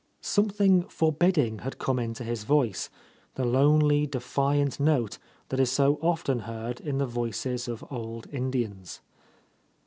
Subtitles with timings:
[0.21, 2.89] Something forbidding had come into his voice,
[3.35, 9.01] the lonely, defiant note that is so often heard in the voices of old Indians.